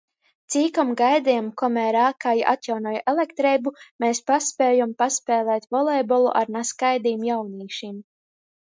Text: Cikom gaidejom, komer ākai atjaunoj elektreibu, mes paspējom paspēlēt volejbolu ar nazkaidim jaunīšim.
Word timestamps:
Cikom 0.53 0.93
gaidejom, 1.01 1.49
komer 1.61 1.97
ākai 2.05 2.33
atjaunoj 2.53 2.95
elektreibu, 3.15 3.75
mes 4.05 4.25
paspējom 4.31 4.97
paspēlēt 5.05 5.71
volejbolu 5.79 6.37
ar 6.43 6.53
nazkaidim 6.59 7.33
jaunīšim. 7.33 7.97